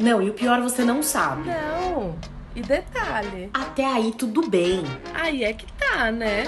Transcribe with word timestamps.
Não, 0.00 0.22
e 0.22 0.30
o 0.30 0.32
pior 0.32 0.62
você 0.62 0.82
não 0.82 1.02
sabe. 1.02 1.46
Não. 1.46 2.18
E 2.56 2.62
detalhe. 2.62 3.50
Até 3.52 3.84
aí 3.84 4.12
tudo 4.12 4.48
bem. 4.48 4.82
Aí 5.12 5.44
é 5.44 5.52
que 5.52 5.70
tá, 5.74 6.10
né? 6.10 6.44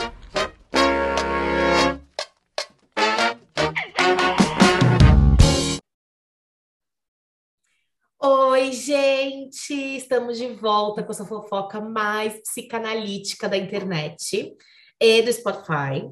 Oi, 8.18 8.72
gente! 8.72 9.74
Estamos 9.98 10.38
de 10.38 10.48
volta 10.54 11.02
com 11.02 11.12
essa 11.12 11.26
fofoca 11.26 11.78
mais 11.78 12.40
psicanalítica 12.40 13.50
da 13.50 13.58
internet 13.58 14.56
e 14.98 15.20
do 15.20 15.30
Spotify. 15.30 16.10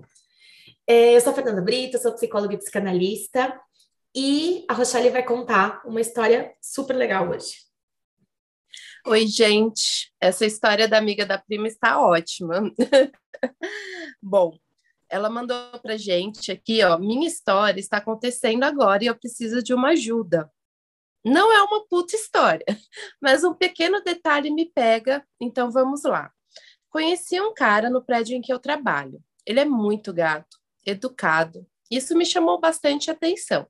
É, 0.86 1.16
eu 1.16 1.20
sou 1.22 1.32
a 1.32 1.34
Fernanda 1.34 1.62
Brito, 1.62 1.98
sou 1.98 2.12
psicóloga 2.12 2.52
e 2.52 2.58
psicanalista 2.58 3.58
e 4.14 4.64
a 4.68 4.74
Rochelle 4.74 5.10
vai 5.10 5.24
contar 5.24 5.82
uma 5.84 6.00
história 6.00 6.54
super 6.60 6.94
legal 6.94 7.28
hoje. 7.28 7.54
Oi, 9.06 9.26
gente. 9.26 10.12
Essa 10.20 10.44
história 10.44 10.86
da 10.86 10.98
amiga 10.98 11.24
da 11.24 11.38
prima 11.38 11.66
está 11.66 12.00
ótima. 12.00 12.60
Bom, 14.22 14.58
ela 15.08 15.30
mandou 15.30 15.56
pra 15.80 15.96
gente 15.96 16.52
aqui, 16.52 16.84
ó, 16.84 16.98
minha 16.98 17.26
história 17.26 17.80
está 17.80 17.96
acontecendo 17.96 18.62
agora 18.64 19.02
e 19.02 19.06
eu 19.06 19.18
preciso 19.18 19.62
de 19.62 19.72
uma 19.72 19.90
ajuda. 19.90 20.50
Não 21.24 21.52
é 21.52 21.62
uma 21.62 21.86
puta 21.86 22.14
história, 22.14 22.64
mas 23.20 23.44
um 23.44 23.54
pequeno 23.54 24.02
detalhe 24.02 24.50
me 24.50 24.70
pega, 24.70 25.26
então 25.40 25.70
vamos 25.70 26.04
lá. 26.04 26.32
Conheci 26.88 27.40
um 27.40 27.52
cara 27.54 27.90
no 27.90 28.04
prédio 28.04 28.36
em 28.36 28.40
que 28.40 28.52
eu 28.52 28.58
trabalho. 28.58 29.22
Ele 29.46 29.60
é 29.60 29.64
muito 29.64 30.12
gato, 30.12 30.58
educado, 30.86 31.66
isso 31.90 32.16
me 32.16 32.24
chamou 32.24 32.60
bastante 32.60 33.10
atenção. 33.10 33.66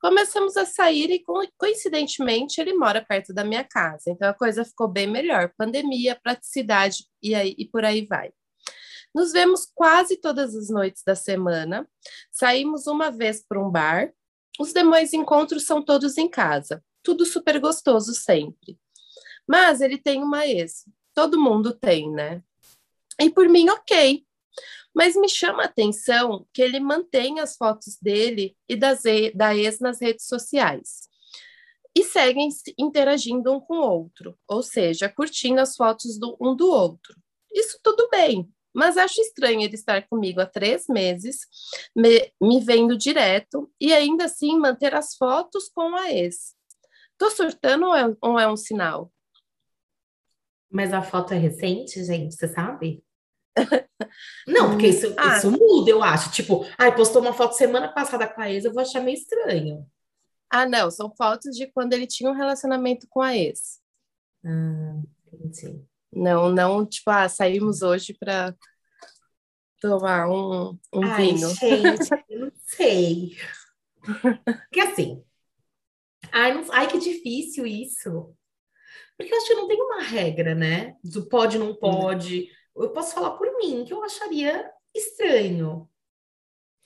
Começamos 0.00 0.56
a 0.56 0.66
sair 0.66 1.10
e, 1.10 1.24
coincidentemente, 1.56 2.60
ele 2.60 2.74
mora 2.74 3.04
perto 3.04 3.32
da 3.32 3.44
minha 3.44 3.64
casa. 3.64 4.10
Então, 4.10 4.28
a 4.28 4.34
coisa 4.34 4.64
ficou 4.64 4.88
bem 4.88 5.06
melhor. 5.06 5.52
Pandemia, 5.56 6.18
praticidade 6.20 7.06
e, 7.22 7.34
aí, 7.34 7.54
e 7.56 7.66
por 7.66 7.84
aí 7.84 8.04
vai. 8.04 8.32
Nos 9.14 9.32
vemos 9.32 9.70
quase 9.74 10.16
todas 10.16 10.56
as 10.56 10.68
noites 10.68 11.02
da 11.06 11.14
semana. 11.14 11.88
Saímos 12.30 12.86
uma 12.86 13.10
vez 13.10 13.44
para 13.46 13.60
um 13.60 13.70
bar. 13.70 14.12
Os 14.58 14.72
demais 14.72 15.12
encontros 15.12 15.64
são 15.64 15.82
todos 15.82 16.18
em 16.18 16.28
casa. 16.28 16.82
Tudo 17.02 17.24
super 17.24 17.60
gostoso 17.60 18.12
sempre. 18.14 18.78
Mas 19.46 19.80
ele 19.80 19.98
tem 19.98 20.22
uma 20.22 20.46
ex. 20.46 20.84
Todo 21.14 21.40
mundo 21.40 21.72
tem, 21.72 22.10
né? 22.10 22.42
E 23.20 23.30
por 23.30 23.48
mim, 23.48 23.68
ok. 23.68 24.24
Mas 24.94 25.16
me 25.16 25.28
chama 25.28 25.62
a 25.62 25.66
atenção 25.66 26.46
que 26.52 26.60
ele 26.60 26.80
mantém 26.80 27.40
as 27.40 27.56
fotos 27.56 27.96
dele 28.00 28.56
e 28.68 28.76
das, 28.76 29.02
da 29.34 29.56
ex 29.56 29.80
nas 29.80 30.00
redes 30.00 30.26
sociais. 30.26 31.08
E 31.94 32.04
seguem 32.04 32.48
interagindo 32.78 33.52
um 33.52 33.60
com 33.60 33.74
o 33.74 33.90
outro, 33.90 34.38
ou 34.48 34.62
seja, 34.62 35.08
curtindo 35.08 35.60
as 35.60 35.76
fotos 35.76 36.18
do, 36.18 36.36
um 36.40 36.56
do 36.56 36.68
outro. 36.68 37.14
Isso 37.52 37.78
tudo 37.82 38.08
bem, 38.10 38.50
mas 38.74 38.96
acho 38.96 39.20
estranho 39.20 39.60
ele 39.60 39.74
estar 39.74 40.08
comigo 40.08 40.40
há 40.40 40.46
três 40.46 40.86
meses, 40.88 41.46
me, 41.94 42.32
me 42.40 42.60
vendo 42.60 42.96
direto 42.96 43.70
e 43.78 43.92
ainda 43.92 44.24
assim 44.24 44.58
manter 44.58 44.94
as 44.94 45.14
fotos 45.14 45.68
com 45.68 45.94
a 45.94 46.10
ex. 46.10 46.54
Tô 47.18 47.30
surtando 47.30 47.86
ou 47.86 47.94
é, 47.94 48.16
ou 48.20 48.38
é 48.38 48.50
um 48.50 48.56
sinal? 48.56 49.12
Mas 50.70 50.94
a 50.94 51.02
foto 51.02 51.34
é 51.34 51.38
recente, 51.38 52.02
gente, 52.02 52.34
você 52.34 52.48
sabe? 52.48 53.04
Não, 54.46 54.70
porque 54.70 54.88
isso, 54.88 55.14
ah. 55.16 55.36
isso 55.36 55.50
muda, 55.50 55.90
eu 55.90 56.02
acho. 56.02 56.30
Tipo, 56.30 56.66
ai, 56.78 56.94
postou 56.94 57.22
uma 57.22 57.32
foto 57.32 57.54
semana 57.54 57.92
passada 57.92 58.26
com 58.26 58.40
a 58.40 58.50
ex, 58.50 58.64
eu 58.64 58.72
vou 58.72 58.82
achar 58.82 59.00
meio 59.00 59.16
estranho. 59.16 59.86
Ah, 60.50 60.66
não, 60.66 60.90
são 60.90 61.14
fotos 61.16 61.56
de 61.56 61.66
quando 61.66 61.92
ele 61.92 62.06
tinha 62.06 62.30
um 62.30 62.34
relacionamento 62.34 63.06
com 63.08 63.20
a 63.20 63.36
ex. 63.36 63.80
Ah, 64.44 65.00
entendi. 65.32 65.84
Não, 66.12 66.50
não, 66.50 66.84
tipo, 66.84 67.10
ah, 67.10 67.28
saímos 67.28 67.80
hoje 67.80 68.14
para 68.14 68.54
tomar 69.80 70.28
um, 70.28 70.78
um 70.92 71.04
ai, 71.04 71.22
vinho. 71.22 71.48
Gente, 71.48 72.10
eu 72.28 72.40
não 72.40 72.52
sei. 72.66 73.36
Porque 74.02 74.80
assim, 74.80 75.24
ai, 76.30 76.52
não, 76.52 76.64
ai, 76.72 76.86
que 76.86 76.98
difícil 76.98 77.66
isso. 77.66 78.34
Porque 79.16 79.32
eu 79.32 79.38
acho 79.38 79.46
que 79.46 79.54
não 79.54 79.68
tem 79.68 79.80
uma 79.80 80.02
regra, 80.02 80.54
né? 80.54 80.96
Do 81.02 81.28
pode, 81.28 81.58
não 81.58 81.74
pode. 81.74 82.42
Hum 82.42 82.61
eu 82.76 82.90
posso 82.90 83.14
falar 83.14 83.30
por 83.32 83.46
mim, 83.58 83.84
que 83.84 83.92
eu 83.92 84.02
acharia 84.02 84.70
estranho, 84.94 85.88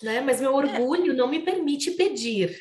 né? 0.03 0.21
Mas 0.21 0.41
meu 0.41 0.55
orgulho 0.55 1.13
é. 1.13 1.15
não 1.15 1.29
me 1.29 1.41
permite 1.41 1.93
pedir. 1.93 2.61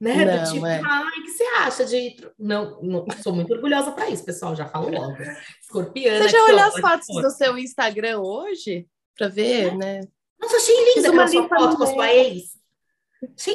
Né? 0.00 0.24
Não, 0.24 0.44
Do 0.44 0.52
tipo, 0.52 0.66
é. 0.66 0.80
ai, 0.84 1.20
o 1.20 1.22
que 1.22 1.30
você 1.30 1.44
acha 1.44 1.84
de. 1.84 2.16
Não, 2.38 2.82
não 2.82 3.06
sou 3.22 3.34
muito 3.34 3.52
orgulhosa 3.52 3.92
para 3.92 4.10
isso, 4.10 4.24
pessoal, 4.24 4.54
já 4.54 4.66
falo 4.66 4.90
logo. 4.90 5.16
Escorpiana. 5.62 6.22
Você 6.22 6.28
já 6.28 6.44
olhou 6.44 6.60
as 6.60 6.78
fotos 6.78 7.06
do 7.06 7.30
seu 7.30 7.56
Instagram 7.56 8.20
hoje? 8.20 8.86
Para 9.16 9.28
ver, 9.28 9.68
é. 9.68 9.74
né? 9.74 10.00
Nossa, 10.38 10.56
achei 10.56 10.94
linda 10.94 11.08
aquela 11.08 11.28
sua 11.28 11.48
foto 11.48 11.76
com 11.78 11.84
a 11.84 11.86
sua 11.86 12.12
ex. 12.12 12.56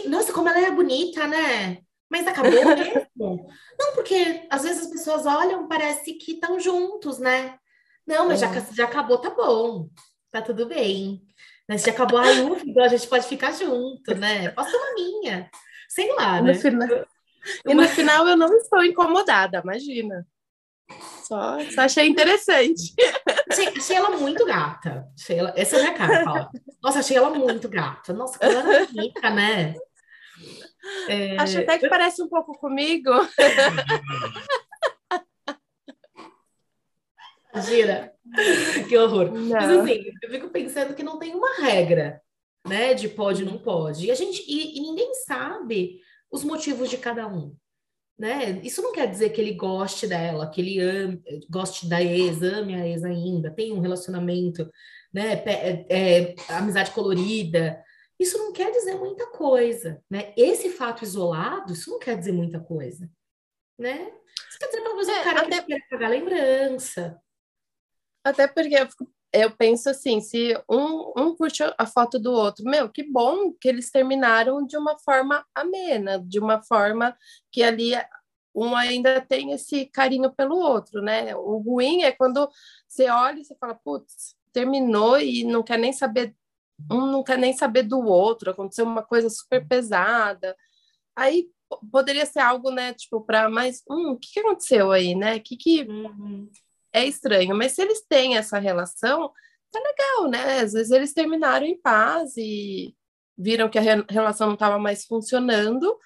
Nossa, 0.08 0.34
como 0.34 0.50
ela 0.50 0.66
é 0.66 0.72
bonita, 0.72 1.28
né? 1.28 1.78
Mas 2.10 2.28
acabou 2.28 2.52
mesmo? 2.76 3.48
não, 3.80 3.94
porque 3.94 4.48
às 4.50 4.64
vezes 4.64 4.86
as 4.86 4.92
pessoas 4.92 5.26
olham, 5.28 5.68
parece 5.68 6.14
que 6.14 6.34
estão 6.34 6.60
juntos, 6.60 7.20
né? 7.20 7.58
Não, 8.08 8.28
mas 8.28 8.42
é. 8.42 8.48
já, 8.48 8.60
já 8.74 8.86
acabou, 8.86 9.18
tá 9.18 9.30
bom. 9.30 9.90
Tá 10.32 10.42
tudo 10.42 10.66
bem. 10.66 11.22
Mas 11.68 11.84
já 11.84 11.92
acabou, 11.92 12.20
aí 12.20 12.40
a 12.80 12.88
gente 12.88 13.08
pode 13.08 13.28
ficar 13.28 13.52
junto, 13.52 14.16
né? 14.16 14.50
Posso 14.50 14.76
uma 14.76 14.94
minha. 14.94 15.50
Sei 15.90 16.14
lá, 16.16 16.42
né? 16.42 16.54
No 16.54 16.60
final... 16.60 16.88
E 17.66 17.74
no 17.74 17.88
final 17.88 18.28
eu 18.28 18.38
não 18.38 18.56
estou 18.56 18.86
incomodada, 18.86 19.62
imagina. 19.64 20.28
Só, 21.24 21.60
só 21.72 21.82
achei 21.82 22.08
interessante. 22.08 22.94
Achei, 23.50 23.68
achei, 23.70 23.96
ela 23.96 24.12
muito 24.12 24.46
gata. 24.46 25.08
Achei 25.20 25.40
ela, 25.40 25.54
essa 25.56 25.78
é 25.78 25.80
a 25.80 25.84
minha 25.84 25.94
cara, 25.96 26.24
fala. 26.24 26.52
Nossa, 26.84 27.00
achei 27.00 27.18
ela 27.18 27.32
muito 27.32 27.68
gata. 27.68 28.14
Nossa, 28.14 28.38
como 28.38 28.52
ela 28.52 28.76
é 28.76 28.86
bonita, 28.86 29.30
né? 29.30 29.76
É... 31.08 31.38
Acho 31.38 31.60
até 31.60 31.78
que 31.78 31.88
parece 31.88 32.22
um 32.22 32.28
pouco 32.28 32.58
comigo. 32.58 33.10
Gira. 37.62 38.14
Que 38.88 38.98
horror. 38.98 39.32
Não. 39.32 39.50
Mas 39.50 39.70
assim, 39.70 40.04
eu 40.22 40.30
fico 40.30 40.50
pensando 40.50 40.94
que 40.94 41.04
não 41.04 41.18
tem 41.18 41.34
uma 41.34 41.56
regra, 41.62 42.22
né? 42.68 42.94
De 42.94 43.08
pode 43.08 43.44
não 43.44 43.58
pode. 43.58 44.06
E 44.06 44.12
a 44.12 44.16
gente 44.16 44.44
e, 44.48 44.78
e 44.78 44.82
ninguém 44.82 45.14
sabe 45.26 46.00
os 46.32 46.44
motivos 46.44 46.90
de 46.90 46.98
cada 46.98 47.28
um. 47.28 47.56
Né? 48.18 48.62
Isso 48.64 48.84
não 48.84 48.92
quer 48.92 49.10
dizer 49.10 49.32
que 49.32 49.42
ele 49.42 49.54
goste 49.54 50.06
dela, 50.06 50.48
que 50.48 50.62
ele 50.62 50.80
ame, 50.80 51.24
goste 51.50 51.90
da 51.90 52.04
ex, 52.04 52.44
ame 52.44 52.76
a 52.76 52.88
ex 52.88 53.04
ainda, 53.04 53.50
tem 53.50 53.74
um 53.74 53.80
relacionamento, 53.80 54.70
né? 55.12 55.44
É, 55.44 55.86
é, 55.90 56.36
amizade 56.50 56.92
colorida. 56.92 57.84
Isso 58.20 58.38
não 58.38 58.54
quer 58.54 58.72
dizer 58.72 58.94
muita 58.94 59.26
coisa, 59.32 60.00
né? 60.08 60.32
Esse 60.38 60.70
fato 60.70 61.04
isolado, 61.04 61.74
isso 61.74 61.90
não 61.90 61.98
quer 61.98 62.16
dizer 62.16 62.32
muita 62.32 62.60
coisa, 62.60 63.10
né? 63.80 64.12
Isso 64.48 64.60
quer 64.60 64.68
dizer 64.68 64.84
talvez 64.84 65.08
é, 65.08 65.20
um 65.20 65.24
cara 65.24 65.42
até... 65.42 65.62
que 65.62 65.68
quer 65.68 65.88
pagar 65.90 66.10
lembrança, 66.10 67.20
até 68.24 68.48
porque 68.48 68.76
eu, 68.76 68.88
eu 69.34 69.52
penso 69.52 69.90
assim, 69.90 70.22
se 70.22 70.56
um, 70.70 71.14
um 71.18 71.36
curte 71.36 71.64
a 71.78 71.86
foto 71.86 72.20
do 72.20 72.32
outro, 72.32 72.64
meu, 72.66 72.90
que 72.90 73.04
bom 73.04 73.54
que 73.54 73.68
eles 73.68 73.90
terminaram 73.90 74.66
de 74.66 74.78
uma 74.78 74.98
forma 75.00 75.46
amena, 75.56 76.20
de 76.20 76.40
uma 76.40 76.62
forma 76.62 77.16
que 77.52 77.64
ali 77.64 77.94
um 78.54 78.76
ainda 78.76 79.22
tem 79.22 79.52
esse 79.54 79.86
carinho 79.86 80.32
pelo 80.34 80.58
outro, 80.58 81.02
né? 81.02 81.36
O 81.36 81.58
ruim 81.60 82.04
é 82.04 82.12
quando 82.12 82.50
você 82.88 83.10
olha 83.10 83.40
e 83.40 83.46
você 83.46 83.56
fala, 83.58 83.76
putz, 83.76 84.36
terminou 84.52 85.20
e 85.20 85.44
não 85.46 85.64
quer 85.64 85.78
nem 85.80 85.94
saber, 85.94 86.36
um 86.92 87.06
não 87.08 87.24
quer 87.24 87.38
nem 87.38 87.54
saber 87.54 87.84
do 87.84 88.00
outro, 88.02 88.52
aconteceu 88.52 88.86
uma 88.86 89.04
coisa 89.04 89.30
super 89.30 89.66
pesada. 89.68 90.56
Aí 91.16 91.50
poderia 91.92 92.26
ser 92.26 92.40
algo, 92.40 92.72
né, 92.72 92.94
tipo, 92.94 93.22
para 93.22 93.50
mais, 93.50 93.82
hum, 93.90 94.12
o 94.12 94.20
que, 94.20 94.34
que 94.34 94.40
aconteceu 94.42 94.92
aí, 94.92 95.16
né? 95.16 95.40
Que 95.40 95.58
que 95.58 95.84
uhum 95.84 96.50
é 96.94 97.06
estranho, 97.06 97.56
mas 97.56 97.74
se 97.74 97.82
eles 97.82 98.06
têm 98.08 98.38
essa 98.38 98.60
relação, 98.60 99.32
tá 99.72 99.80
legal, 99.80 100.30
né? 100.30 100.60
Às 100.60 100.74
vezes 100.74 100.92
eles 100.92 101.14
terminaram 101.14 101.66
em 101.66 101.80
paz 101.80 102.36
e 102.38 102.96
viram 103.38 103.70
que 103.70 103.80
a 103.80 104.06
relação 104.10 104.48
não 104.48 104.54
estava 104.56 104.78
mais 104.78 105.06
funcionando 105.06 105.98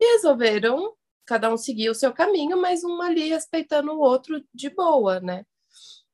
e 0.00 0.12
resolveram 0.14 0.94
cada 1.26 1.52
um 1.52 1.56
seguir 1.56 1.90
o 1.90 1.94
seu 1.94 2.12
caminho, 2.12 2.60
mas 2.60 2.82
um 2.82 3.00
ali 3.00 3.28
respeitando 3.28 3.92
o 3.92 4.00
outro 4.00 4.42
de 4.52 4.70
boa, 4.70 5.20
né? 5.20 5.44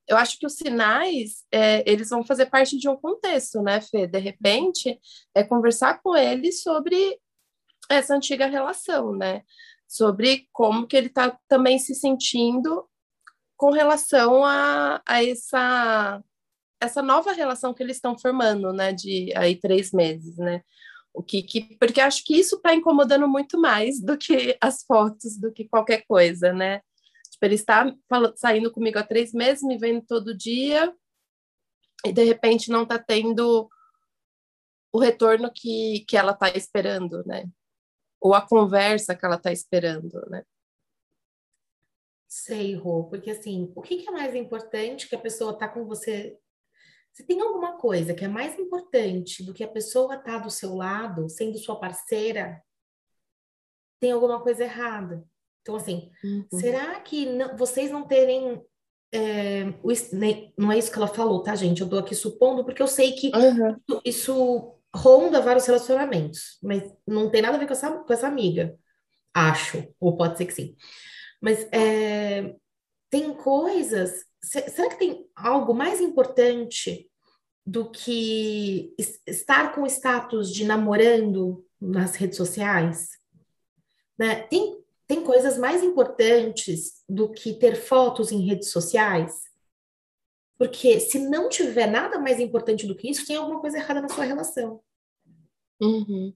Eu 0.06 0.16
acho 0.16 0.38
que 0.38 0.46
os 0.46 0.54
sinais, 0.54 1.44
é, 1.50 1.82
eles 1.90 2.10
vão 2.10 2.24
fazer 2.24 2.46
parte 2.46 2.76
de 2.78 2.88
um 2.88 2.96
contexto, 2.96 3.60
né, 3.62 3.80
Fê? 3.80 4.06
De 4.06 4.18
repente, 4.18 5.00
é 5.34 5.42
conversar 5.42 6.00
com 6.02 6.14
ele 6.14 6.52
sobre 6.52 7.18
essa 7.88 8.14
antiga 8.14 8.46
relação, 8.46 9.12
né? 9.12 9.42
Sobre 9.88 10.48
como 10.52 10.86
que 10.86 10.96
ele 10.96 11.06
está 11.06 11.36
também 11.48 11.78
se 11.78 11.94
sentindo 11.94 12.86
com 13.56 13.70
relação 13.70 14.44
a, 14.44 15.02
a 15.06 15.24
essa, 15.24 16.22
essa 16.80 17.02
nova 17.02 17.32
relação 17.32 17.72
que 17.72 17.82
eles 17.82 17.96
estão 17.96 18.18
formando, 18.18 18.72
né, 18.72 18.92
de 18.92 19.32
aí 19.36 19.56
três 19.56 19.92
meses, 19.92 20.36
né? 20.36 20.62
O 21.14 21.22
que, 21.22 21.42
que 21.42 21.76
porque 21.78 22.00
acho 22.00 22.22
que 22.24 22.36
isso 22.36 22.56
está 22.56 22.74
incomodando 22.74 23.26
muito 23.26 23.58
mais 23.58 24.00
do 24.00 24.18
que 24.18 24.56
as 24.60 24.84
fotos, 24.84 25.38
do 25.38 25.50
que 25.50 25.66
qualquer 25.66 26.04
coisa, 26.06 26.52
né? 26.52 26.82
Tipo, 27.30 27.46
ele 27.46 27.54
está 27.54 27.94
saindo 28.36 28.70
comigo 28.70 28.98
há 28.98 29.02
três 29.02 29.32
meses, 29.32 29.62
me 29.62 29.78
vendo 29.78 30.04
todo 30.06 30.36
dia, 30.36 30.94
e 32.04 32.12
de 32.12 32.22
repente 32.22 32.70
não 32.70 32.82
está 32.82 32.98
tendo 32.98 33.68
o 34.92 34.98
retorno 34.98 35.50
que, 35.54 36.04
que 36.06 36.16
ela 36.16 36.32
está 36.32 36.50
esperando, 36.50 37.22
né? 37.26 37.44
Ou 38.20 38.34
a 38.34 38.46
conversa 38.46 39.14
que 39.14 39.24
ela 39.24 39.36
está 39.36 39.52
esperando, 39.52 40.20
né? 40.28 40.42
Sei, 42.38 42.74
Rô, 42.74 43.04
porque 43.04 43.30
assim, 43.30 43.72
o 43.74 43.80
que, 43.80 43.96
que 43.96 44.08
é 44.10 44.12
mais 44.12 44.34
importante 44.34 45.08
que 45.08 45.14
a 45.16 45.18
pessoa 45.18 45.56
tá 45.56 45.66
com 45.66 45.86
você? 45.86 46.36
Se 47.10 47.24
tem 47.24 47.40
alguma 47.40 47.78
coisa 47.78 48.12
que 48.12 48.26
é 48.26 48.28
mais 48.28 48.58
importante 48.58 49.42
do 49.42 49.54
que 49.54 49.64
a 49.64 49.68
pessoa 49.68 50.18
tá 50.18 50.36
do 50.36 50.50
seu 50.50 50.74
lado, 50.74 51.30
sendo 51.30 51.56
sua 51.56 51.80
parceira, 51.80 52.62
tem 53.98 54.12
alguma 54.12 54.38
coisa 54.42 54.64
errada. 54.64 55.24
Então, 55.62 55.76
assim, 55.76 56.10
uhum. 56.22 56.46
será 56.60 57.00
que 57.00 57.24
não, 57.24 57.56
vocês 57.56 57.90
não 57.90 58.06
terem. 58.06 58.62
É, 59.10 59.72
o, 59.82 59.90
não 60.58 60.70
é 60.70 60.76
isso 60.76 60.92
que 60.92 60.98
ela 60.98 61.08
falou, 61.08 61.42
tá, 61.42 61.54
gente? 61.54 61.80
Eu 61.80 61.88
tô 61.88 61.96
aqui 61.96 62.14
supondo, 62.14 62.66
porque 62.66 62.82
eu 62.82 62.86
sei 62.86 63.12
que 63.12 63.32
uhum. 63.34 63.76
isso, 63.88 64.02
isso 64.04 64.74
ronda 64.94 65.40
vários 65.40 65.64
relacionamentos, 65.64 66.58
mas 66.62 66.82
não 67.06 67.30
tem 67.30 67.40
nada 67.40 67.56
a 67.56 67.58
ver 67.58 67.66
com 67.66 67.72
essa, 67.72 67.90
com 67.90 68.12
essa 68.12 68.28
amiga. 68.28 68.78
Acho, 69.32 69.88
ou 69.98 70.18
pode 70.18 70.36
ser 70.36 70.44
que 70.44 70.52
sim. 70.52 70.76
Mas 71.40 71.66
é, 71.72 72.56
tem 73.10 73.34
coisas. 73.34 74.24
Será 74.42 74.90
que 74.90 74.98
tem 74.98 75.28
algo 75.34 75.74
mais 75.74 76.00
importante 76.00 77.10
do 77.64 77.90
que 77.90 78.94
estar 79.26 79.74
com 79.74 79.86
status 79.86 80.52
de 80.52 80.64
namorando 80.64 81.66
nas 81.80 82.14
redes 82.14 82.36
sociais? 82.36 83.10
Né? 84.18 84.42
Tem, 84.42 84.78
tem 85.06 85.24
coisas 85.24 85.58
mais 85.58 85.82
importantes 85.82 87.02
do 87.08 87.30
que 87.30 87.54
ter 87.54 87.76
fotos 87.76 88.30
em 88.30 88.46
redes 88.46 88.70
sociais? 88.70 89.46
Porque 90.58 91.00
se 91.00 91.18
não 91.18 91.48
tiver 91.48 91.86
nada 91.86 92.18
mais 92.18 92.40
importante 92.40 92.86
do 92.86 92.96
que 92.96 93.10
isso, 93.10 93.26
tem 93.26 93.36
alguma 93.36 93.60
coisa 93.60 93.76
errada 93.76 94.00
na 94.00 94.08
sua 94.08 94.24
relação. 94.24 94.80
Uhum. 95.80 96.32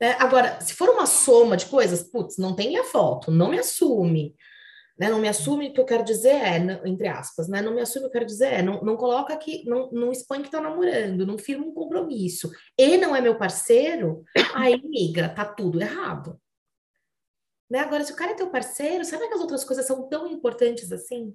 Né? 0.00 0.16
Agora, 0.18 0.60
se 0.60 0.74
for 0.74 0.88
uma 0.88 1.06
soma 1.06 1.56
de 1.56 1.66
coisas, 1.66 2.02
putz, 2.02 2.38
não 2.38 2.56
tem 2.56 2.68
minha 2.68 2.84
foto, 2.84 3.30
não 3.30 3.50
me 3.50 3.58
assume. 3.58 4.34
Né? 4.98 5.08
Não 5.08 5.18
me 5.18 5.28
assume 5.28 5.68
o 5.68 5.72
que 5.72 5.80
eu 5.80 5.84
quero 5.84 6.04
dizer 6.04 6.34
é, 6.34 6.56
entre 6.86 7.08
aspas, 7.08 7.48
né? 7.48 7.62
Não 7.62 7.74
me 7.74 7.80
assume 7.80 8.06
eu 8.06 8.10
quero 8.10 8.26
dizer 8.26 8.52
é, 8.54 8.62
não, 8.62 8.82
não 8.82 8.96
coloca 8.96 9.36
que, 9.36 9.64
não, 9.64 9.90
não 9.90 10.12
expõe 10.12 10.42
que 10.42 10.50
tá 10.50 10.60
namorando, 10.60 11.26
não 11.26 11.38
firma 11.38 11.64
um 11.64 11.72
compromisso. 11.72 12.50
E 12.76 12.96
não 12.98 13.16
é 13.16 13.20
meu 13.20 13.36
parceiro, 13.38 14.24
aí, 14.54 14.80
miga, 14.82 15.28
tá 15.28 15.44
tudo 15.44 15.80
errado. 15.80 16.38
Né? 17.70 17.78
Agora, 17.78 18.04
se 18.04 18.12
o 18.12 18.16
cara 18.16 18.32
é 18.32 18.34
teu 18.34 18.50
parceiro, 18.50 19.04
será 19.04 19.26
que 19.26 19.34
as 19.34 19.40
outras 19.40 19.64
coisas 19.64 19.86
são 19.86 20.08
tão 20.08 20.26
importantes 20.26 20.92
assim? 20.92 21.34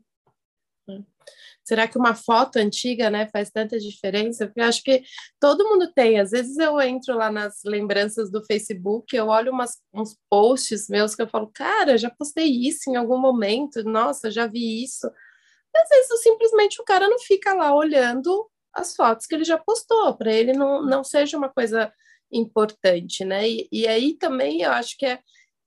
Será 1.63 1.87
que 1.87 1.97
uma 1.97 2.13
foto 2.13 2.57
antiga, 2.57 3.09
né, 3.09 3.27
faz 3.27 3.49
tanta 3.49 3.79
diferença? 3.79 4.45
Porque 4.45 4.61
eu 4.61 4.65
acho 4.65 4.83
que 4.83 5.03
todo 5.39 5.67
mundo 5.67 5.91
tem. 5.93 6.19
Às 6.19 6.31
vezes 6.31 6.57
eu 6.57 6.79
entro 6.79 7.15
lá 7.15 7.31
nas 7.31 7.63
lembranças 7.65 8.29
do 8.29 8.43
Facebook, 8.45 9.15
eu 9.15 9.27
olho 9.27 9.51
umas, 9.51 9.79
uns 9.93 10.15
posts 10.29 10.87
meus 10.87 11.15
que 11.15 11.23
eu 11.23 11.27
falo, 11.27 11.49
cara, 11.51 11.97
já 11.97 12.09
postei 12.09 12.47
isso 12.47 12.89
em 12.89 12.95
algum 12.95 13.17
momento, 13.17 13.83
nossa, 13.83 14.29
já 14.29 14.45
vi 14.45 14.83
isso. 14.83 15.07
Às 15.75 15.89
vezes 15.89 16.21
simplesmente 16.21 16.81
o 16.81 16.85
cara 16.85 17.09
não 17.09 17.19
fica 17.19 17.53
lá 17.53 17.73
olhando 17.75 18.49
as 18.73 18.95
fotos 18.95 19.25
que 19.25 19.33
ele 19.33 19.43
já 19.43 19.57
postou, 19.57 20.15
para 20.15 20.31
ele 20.31 20.53
não, 20.53 20.85
não 20.85 21.03
seja 21.03 21.37
uma 21.37 21.49
coisa 21.49 21.91
importante, 22.31 23.23
né? 23.25 23.47
E, 23.49 23.67
e 23.71 23.87
aí 23.87 24.13
também 24.13 24.61
eu 24.61 24.71
acho 24.71 24.97
que 24.97 25.05
é 25.05 25.19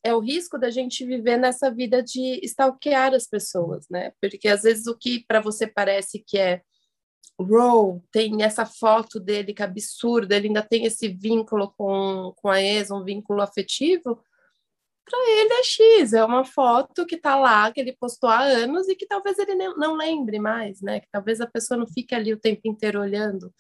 é 0.03 0.15
o 0.15 0.21
risco 0.21 0.59
da 0.59 0.71
gente 0.71 1.05
viver 1.05 1.37
nessa 1.37 1.71
vida 1.71 2.03
de 2.03 2.41
stalkear 2.45 3.15
as 3.15 3.27
pessoas, 3.27 3.87
né? 3.91 4.13
Porque 4.21 4.49
às 4.49 4.63
vezes 4.63 4.87
o 4.87 4.97
que 4.97 5.25
para 5.27 5.41
você 5.41 5.67
parece 5.67 6.23
que 6.27 6.39
é 6.39 6.63
Row, 7.41 8.03
tem 8.11 8.43
essa 8.43 8.67
foto 8.67 9.21
dele 9.21 9.55
que 9.55 9.63
é 9.63 9.65
absurda, 9.65 10.37
ele 10.37 10.49
ainda 10.49 10.63
tem 10.63 10.85
esse 10.85 11.09
vínculo 11.09 11.73
com, 11.77 12.33
com 12.37 12.49
a 12.49 12.61
ex, 12.61 12.91
um 12.91 13.05
vínculo 13.05 13.41
afetivo, 13.41 14.21
para 15.09 15.19
ele 15.31 15.55
é 15.55 15.63
X, 15.63 16.13
é 16.13 16.25
uma 16.25 16.45
foto 16.45 17.07
que 17.07 17.15
está 17.15 17.37
lá, 17.37 17.73
que 17.73 17.81
ele 17.81 17.97
postou 17.99 18.29
há 18.29 18.43
anos 18.43 18.89
e 18.89 18.95
que 18.95 19.07
talvez 19.07 19.39
ele 19.39 19.55
não 19.55 19.97
lembre 19.97 20.39
mais, 20.39 20.83
né? 20.83 21.01
Que 21.01 21.09
talvez 21.11 21.41
a 21.41 21.47
pessoa 21.47 21.79
não 21.79 21.87
fique 21.87 22.15
ali 22.15 22.33
o 22.33 22.41
tempo 22.41 22.63
inteiro 22.65 23.01
olhando. 23.01 23.53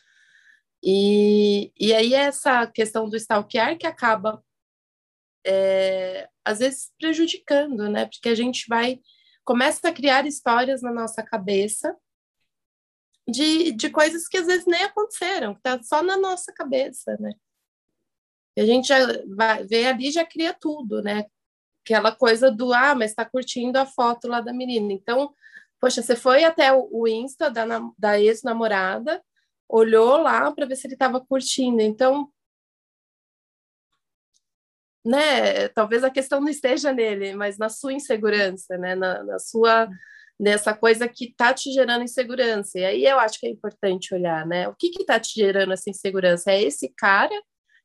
E, 0.82 1.72
e 1.78 1.94
aí 1.94 2.14
essa 2.14 2.66
questão 2.66 3.08
do 3.08 3.16
stalkear 3.16 3.78
que 3.78 3.86
acaba 3.86 4.42
é, 5.48 6.28
às 6.44 6.58
vezes 6.58 6.92
prejudicando, 6.98 7.88
né? 7.88 8.04
Porque 8.04 8.28
a 8.28 8.34
gente 8.34 8.66
vai 8.68 9.00
começa 9.44 9.88
a 9.88 9.92
criar 9.92 10.26
histórias 10.26 10.82
na 10.82 10.92
nossa 10.92 11.22
cabeça 11.22 11.96
de, 13.26 13.72
de 13.72 13.88
coisas 13.88 14.28
que 14.28 14.36
às 14.36 14.46
vezes 14.46 14.66
nem 14.66 14.82
aconteceram, 14.82 15.54
que 15.54 15.62
tá 15.62 15.82
só 15.82 16.02
na 16.02 16.18
nossa 16.18 16.52
cabeça, 16.52 17.16
né? 17.18 17.32
E 18.54 18.60
a 18.60 18.66
gente 18.66 18.88
já 18.88 18.98
vai 19.34 19.64
vê 19.64 19.86
ali 19.86 20.10
já 20.10 20.24
cria 20.26 20.52
tudo, 20.52 21.02
né? 21.02 21.24
Aquela 21.82 22.14
coisa 22.14 22.50
do 22.50 22.74
ah, 22.74 22.94
mas 22.94 23.10
está 23.12 23.24
curtindo 23.24 23.78
a 23.78 23.86
foto 23.86 24.28
lá 24.28 24.42
da 24.42 24.52
menina. 24.52 24.92
Então, 24.92 25.32
poxa, 25.80 26.02
você 26.02 26.14
foi 26.14 26.44
até 26.44 26.70
o, 26.72 27.08
Insta 27.08 27.50
da, 27.50 27.64
da 27.96 28.20
ex-namorada, 28.20 29.22
olhou 29.66 30.18
lá 30.18 30.50
para 30.52 30.66
ver 30.66 30.76
se 30.76 30.86
ele 30.86 30.94
estava 30.94 31.20
curtindo. 31.20 31.80
Então, 31.80 32.30
né, 35.08 35.68
talvez 35.68 36.04
a 36.04 36.10
questão 36.10 36.38
não 36.38 36.50
esteja 36.50 36.92
nele, 36.92 37.34
mas 37.34 37.56
na 37.56 37.70
sua 37.70 37.94
insegurança, 37.94 38.76
né, 38.76 38.94
na, 38.94 39.24
na 39.24 39.38
sua 39.38 39.88
nessa 40.38 40.74
coisa 40.74 41.08
que 41.08 41.24
está 41.30 41.52
te 41.54 41.72
gerando 41.72 42.04
insegurança. 42.04 42.78
E 42.78 42.84
aí 42.84 43.04
eu 43.04 43.18
acho 43.18 43.40
que 43.40 43.46
é 43.46 43.50
importante 43.50 44.14
olhar, 44.14 44.46
né? 44.46 44.68
O 44.68 44.74
que 44.74 44.88
está 45.00 45.18
te 45.18 45.34
gerando 45.34 45.72
essa 45.72 45.88
insegurança? 45.90 46.52
É 46.52 46.62
esse 46.62 46.92
cara 46.94 47.34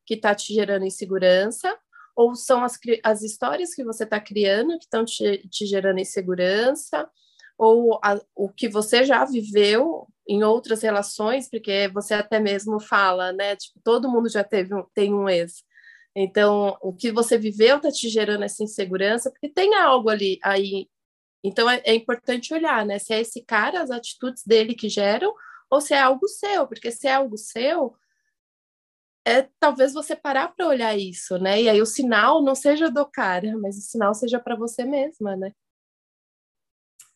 que 0.06 0.16
está 0.16 0.36
te 0.36 0.54
gerando 0.54 0.86
insegurança? 0.86 1.76
Ou 2.16 2.36
são 2.36 2.64
as, 2.64 2.78
as 3.04 3.24
histórias 3.24 3.74
que 3.74 3.84
você 3.84 4.04
está 4.04 4.20
criando 4.20 4.78
que 4.78 4.84
estão 4.84 5.04
te, 5.04 5.48
te, 5.50 5.66
gerando 5.66 6.00
insegurança? 6.00 7.10
Ou 7.58 8.00
a, 8.04 8.20
o 8.36 8.50
que 8.50 8.68
você 8.68 9.04
já 9.06 9.26
viveu 9.26 10.08
em 10.28 10.44
outras 10.44 10.84
relações? 10.84 11.50
Porque 11.50 11.90
você 11.92 12.14
até 12.14 12.40
mesmo 12.40 12.80
fala, 12.80 13.32
né? 13.32 13.56
Tipo, 13.56 13.80
todo 13.84 14.12
mundo 14.12 14.30
já 14.30 14.44
teve 14.44 14.76
um, 14.76 14.84
tem 14.94 15.12
um 15.12 15.28
ex. 15.28 15.64
Então, 16.16 16.78
o 16.82 16.94
que 16.94 17.12
você 17.12 17.38
viveu 17.38 17.78
está 17.78 17.92
te 17.92 18.08
gerando 18.08 18.44
essa 18.44 18.64
insegurança, 18.64 19.32
porque 19.32 19.50
tem 19.50 19.76
algo 19.76 20.10
ali 20.10 20.40
aí. 20.44 20.88
Então, 21.44 21.70
é, 21.70 21.82
é, 21.86 21.96
importante 21.96 22.54
olhar, 22.54 22.86
né? 22.86 23.00
Se 23.00 23.14
é 23.14 23.22
esse 23.22 23.44
cara, 23.44 23.82
as 23.82 23.92
atitudes 23.92 24.44
dele 24.46 24.76
que 24.76 24.88
geram, 24.90 25.34
ou 25.70 25.82
se 25.82 25.94
é 25.94 26.00
algo 26.00 26.28
seu, 26.28 26.68
porque 26.68 26.92
se 26.92 27.08
é 27.08 27.16
algo 27.16 27.38
seu, 27.38 27.96
é 29.26 29.48
talvez 29.60 29.94
você 29.94 30.16
parar 30.16 30.50
para 30.50 30.68
olhar 30.68 30.98
isso, 30.98 31.38
né? 31.38 31.62
E 31.62 31.70
aí 31.70 31.82
o 31.82 31.86
sinal 31.86 32.44
não 32.44 32.56
seja 32.56 32.90
do 32.92 33.06
cara, 33.06 33.58
mas 33.58 33.78
o 33.78 33.82
sinal 33.82 34.14
seja 34.14 34.40
para 34.40 34.56
você 34.56 34.86
mesma, 34.86 35.36
né? 35.36 35.52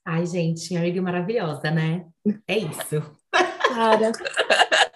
Ai, 0.03 0.25
gente, 0.25 0.69
minha 0.69 0.81
amiga 0.81 1.01
maravilhosa, 1.01 1.69
né? 1.69 2.07
É 2.47 2.57
isso. 2.57 3.01
Cara. 3.67 4.11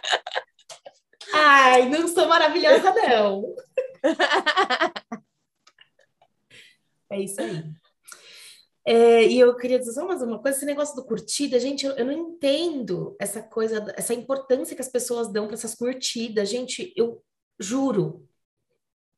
Ai, 1.34 1.90
não 1.90 2.08
sou 2.08 2.28
maravilhosa, 2.28 2.94
não. 2.94 3.54
é 7.12 7.22
isso 7.22 7.42
aí. 7.42 7.64
É, 8.84 9.28
e 9.28 9.40
eu 9.40 9.56
queria 9.56 9.78
dizer 9.78 9.94
só 9.94 10.08
mais 10.08 10.22
uma 10.22 10.40
coisa: 10.40 10.58
esse 10.58 10.66
negócio 10.66 10.96
do 10.96 11.06
curtida, 11.06 11.60
gente, 11.60 11.86
eu, 11.86 11.92
eu 11.94 12.06
não 12.06 12.14
entendo 12.14 13.16
essa 13.20 13.42
coisa, 13.42 13.94
essa 13.96 14.14
importância 14.14 14.76
que 14.76 14.82
as 14.82 14.90
pessoas 14.90 15.32
dão 15.32 15.46
para 15.46 15.54
essas 15.54 15.76
curtidas. 15.76 16.50
Gente, 16.50 16.94
eu 16.96 17.24
juro. 17.60 18.28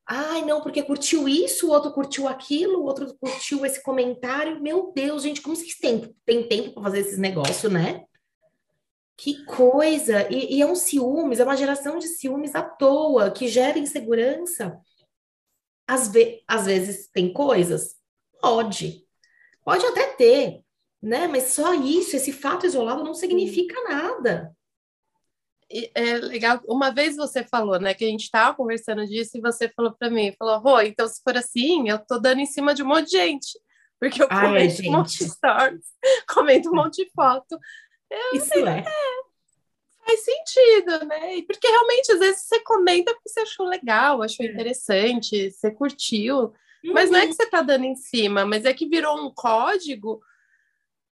Ai, 0.06 0.44
não, 0.44 0.62
porque 0.62 0.84
curtiu 0.84 1.30
isso, 1.30 1.68
o 1.68 1.72
outro 1.72 1.94
curtiu 1.94 2.28
aquilo, 2.28 2.82
o 2.82 2.84
outro 2.84 3.16
curtiu 3.18 3.66
esse 3.66 3.82
comentário. 3.82 4.62
Meu 4.62 4.92
Deus, 4.94 5.24
gente, 5.24 5.42
como 5.42 5.56
vocês 5.56 5.76
têm, 5.78 6.14
tempo 6.26 6.74
para 6.74 6.84
fazer 6.84 7.00
esses 7.00 7.18
negócios, 7.18 7.72
né? 7.72 8.04
Que 9.16 9.46
coisa! 9.46 10.28
E, 10.32 10.58
e, 10.58 10.62
é 10.62 10.66
um 10.66 10.76
ciúmes, 10.76 11.40
é 11.40 11.44
uma 11.44 11.56
geração 11.56 12.00
de 12.00 12.08
ciúmes 12.08 12.56
à 12.56 12.64
toa, 12.64 13.32
que 13.32 13.48
gera 13.48 13.78
insegurança. 13.78 14.80
Às, 15.88 16.08
ve 16.08 16.44
às 16.48 16.66
vezes 16.66 17.10
tem 17.10 17.32
coisas? 17.32 17.96
Pode. 18.42 19.06
Pode 19.64 19.86
até 19.86 20.08
ter, 20.14 20.62
né? 21.02 21.28
Mas 21.28 21.54
só 21.54 21.74
isso, 21.74 22.16
esse 22.16 22.34
fato 22.34 22.66
isolado 22.66 23.04
não 23.04 23.14
significa 23.14 23.82
nada. 23.84 24.56
é 25.70 26.18
legal, 26.18 26.62
uma 26.68 26.92
vez 26.92 27.16
você 27.16 27.44
falou, 27.44 27.80
né, 27.80 27.94
que 27.94 28.04
a 28.04 28.08
gente 28.08 28.24
estava 28.24 28.56
conversando 28.56 29.06
disso 29.06 29.38
e 29.38 29.42
você 29.42 29.70
falou 29.70 29.94
para 29.94 30.10
mim, 30.10 30.34
falou, 30.38 30.60
Rô, 30.60 30.82
então 30.82 31.08
se 31.08 31.22
for 31.24 31.38
assim, 31.38 31.90
eu 31.90 32.00
tô 32.00 32.20
dando 32.20 32.40
em 32.42 32.46
cima 32.46 32.74
de 32.74 32.84
um 32.84 32.88
monte 32.88 33.06
de 33.06 33.18
gente, 33.18 33.60
porque 34.00 34.22
eu 34.22 34.28
Ai, 34.30 34.48
comento 34.48 34.76
gente. 34.76 34.90
um 34.90 34.92
monte 34.92 35.18
de 35.20 35.30
stories, 35.30 35.86
comento 36.34 36.70
um 36.70 36.76
monte 36.76 37.04
de 37.06 37.12
foto, 37.12 37.58
eu 38.10 38.40
Isso 38.40 38.54
é. 38.54 38.80
é. 38.80 38.86
faz 40.06 40.20
sentido, 40.24 41.06
né? 41.06 41.42
Porque 41.48 41.68
realmente, 41.68 42.12
às 42.12 42.20
vezes, 42.20 42.42
você 42.44 42.60
comenta 42.62 43.14
porque 43.14 43.30
você 43.30 43.42
achou 43.42 43.66
legal, 43.66 44.22
achou 44.22 44.46
é. 44.46 44.50
interessante, 44.50 45.52
você 45.52 45.72
curtiu. 45.72 46.54
Uhum. 46.84 46.94
Mas 46.94 47.10
não 47.10 47.20
é 47.20 47.28
que 47.28 47.34
você 47.34 47.44
está 47.44 47.62
dando 47.62 47.86
em 47.86 47.96
cima, 47.96 48.46
mas 48.46 48.66
é 48.66 48.74
que 48.74 48.88
virou 48.88 49.18
um 49.18 49.34
código 49.34 50.22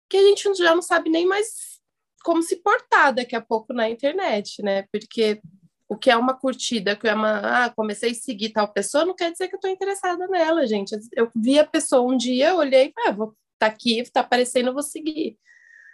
que 0.08 0.16
a 0.16 0.22
gente 0.22 0.54
já 0.54 0.74
não 0.74 0.82
sabe 0.82 1.10
nem 1.10 1.26
mais 1.26 1.78
como 2.24 2.42
se 2.42 2.56
portar 2.56 3.14
daqui 3.14 3.36
a 3.36 3.40
pouco 3.40 3.72
na 3.72 3.88
internet, 3.88 4.62
né? 4.62 4.84
Porque 4.90 5.40
o 5.88 5.96
que 5.96 6.10
é 6.10 6.16
uma 6.16 6.34
curtida, 6.34 6.96
que 6.96 7.08
é 7.08 7.14
uma, 7.14 7.64
ah, 7.64 7.70
comecei 7.70 8.10
a 8.10 8.14
seguir 8.14 8.50
tal 8.50 8.68
pessoa, 8.72 9.06
não 9.06 9.14
quer 9.14 9.32
dizer 9.32 9.48
que 9.48 9.54
eu 9.54 9.58
estou 9.58 9.70
interessada 9.70 10.26
nela, 10.28 10.66
gente. 10.66 10.96
Eu 11.14 11.30
vi 11.34 11.58
a 11.58 11.66
pessoa 11.66 12.02
um 12.02 12.16
dia, 12.16 12.54
olhei 12.54 12.88
e 12.88 12.92
falei, 12.92 13.10
ah, 13.10 13.12
vou 13.12 13.34
tá 13.58 13.66
aqui, 13.66 14.02
tá 14.10 14.20
aparecendo, 14.20 14.68
eu 14.68 14.74
vou 14.74 14.82
seguir. 14.82 15.38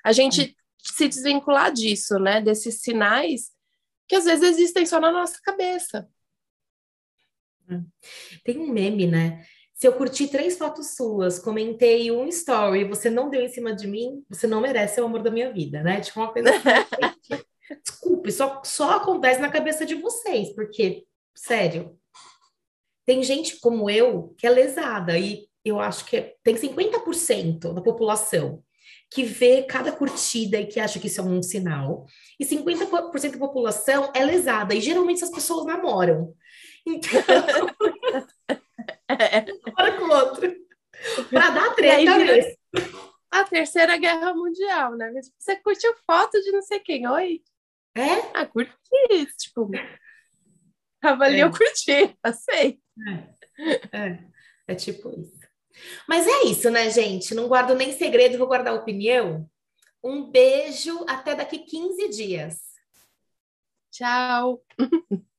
A 0.04 0.12
gente 0.12 0.56
se 0.92 1.08
desvincular 1.08 1.72
disso, 1.72 2.18
né? 2.18 2.40
Desses 2.40 2.80
sinais 2.80 3.52
que 4.06 4.16
às 4.16 4.24
vezes 4.24 4.50
existem 4.50 4.84
só 4.86 5.00
na 5.00 5.10
nossa 5.10 5.40
cabeça. 5.42 6.08
Tem 8.44 8.58
um 8.58 8.68
meme, 8.68 9.06
né? 9.06 9.44
Se 9.74 9.88
eu 9.88 9.92
curti 9.94 10.28
três 10.28 10.56
fotos 10.56 10.94
suas, 10.94 11.38
comentei 11.38 12.10
um 12.10 12.26
story, 12.28 12.84
você 12.84 13.10
não 13.10 13.28
deu 13.28 13.42
em 13.42 13.48
cima 13.48 13.74
de 13.74 13.86
mim, 13.86 14.24
você 14.28 14.46
não 14.46 14.60
merece 14.60 15.00
o 15.00 15.04
amor 15.04 15.22
da 15.22 15.30
minha 15.30 15.52
vida, 15.52 15.82
né? 15.82 16.00
Tipo, 16.00 16.20
uma 16.20 16.32
coisa. 16.32 16.50
Assim, 16.50 17.44
desculpe, 17.82 18.30
só, 18.30 18.62
só 18.64 18.90
acontece 18.96 19.40
na 19.40 19.50
cabeça 19.50 19.84
de 19.84 19.94
vocês, 19.94 20.54
porque, 20.54 21.04
sério, 21.34 21.98
tem 23.04 23.22
gente 23.22 23.58
como 23.58 23.90
eu 23.90 24.34
que 24.38 24.46
é 24.46 24.50
lesada, 24.50 25.18
e 25.18 25.48
eu 25.64 25.80
acho 25.80 26.04
que 26.04 26.36
tem 26.42 26.54
50% 26.54 27.72
da 27.72 27.80
população 27.80 28.62
que 29.10 29.24
vê 29.24 29.62
cada 29.62 29.92
curtida 29.92 30.58
e 30.60 30.66
que 30.66 30.80
acha 30.80 30.98
que 30.98 31.06
isso 31.06 31.20
é 31.20 31.24
um 31.24 31.42
sinal, 31.42 32.06
e 32.38 32.44
50% 32.44 33.32
da 33.32 33.38
população 33.38 34.10
é 34.14 34.24
lesada, 34.24 34.74
e 34.74 34.80
geralmente 34.80 35.18
essas 35.18 35.34
pessoas 35.34 35.66
namoram. 35.66 36.34
Então, 36.86 37.20
um 39.10 39.98
com 39.98 40.04
o 40.04 40.14
outro. 40.14 40.54
Para 41.30 41.50
dar 41.50 41.74
treta 41.74 42.14
aí, 42.14 42.56
A 43.30 43.44
terceira 43.44 43.96
guerra 43.96 44.34
mundial, 44.34 44.94
né? 44.96 45.12
Você 45.38 45.56
curtiu 45.56 45.94
foto 46.06 46.40
de 46.40 46.52
não 46.52 46.62
sei 46.62 46.80
quem, 46.80 47.06
oi? 47.08 47.42
É? 47.96 48.30
Ah, 48.34 48.46
curti, 48.46 48.72
tipo. 49.38 49.70
Avaliou, 51.02 51.48
é. 51.48 51.52
curti, 51.52 52.16
passei. 52.20 52.80
É. 53.92 53.98
é, 53.98 54.24
é 54.68 54.74
tipo 54.74 55.10
isso. 55.10 55.43
Mas 56.08 56.26
é 56.26 56.44
isso, 56.44 56.70
né, 56.70 56.90
gente? 56.90 57.34
Não 57.34 57.48
guardo 57.48 57.74
nem 57.74 57.92
segredo, 57.92 58.38
vou 58.38 58.46
guardar 58.46 58.74
opinião. 58.74 59.48
Um 60.02 60.30
beijo, 60.30 61.04
até 61.08 61.34
daqui 61.34 61.58
15 61.58 62.08
dias. 62.08 62.60
Tchau. 63.90 64.62